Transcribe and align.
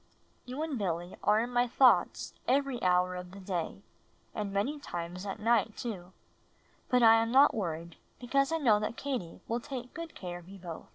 You 0.45 0.63
and 0.63 0.79
Billy 0.79 1.15
are 1.23 1.39
in 1.41 1.51
my 1.51 1.67
thoughts 1.67 2.33
every 2.47 2.81
hour 2.81 3.13
of 3.13 3.29
the 3.33 3.39
day 3.39 3.83
and 4.33 4.51
many 4.51 4.79
times 4.79 5.27
at 5.27 5.39
night, 5.39 5.77
too; 5.77 6.11
hut 6.89 7.03
I 7.03 7.17
am 7.21 7.31
not 7.31 7.53
worried 7.53 7.97
because 8.19 8.51
I 8.51 8.57
know 8.57 8.79
that: 8.79 8.97
Katie 8.97 9.41
will 9.47 9.59
take 9.59 9.93
good 9.93 10.15
care 10.15 10.39
of 10.39 10.49
you 10.49 10.57
both. 10.57 10.87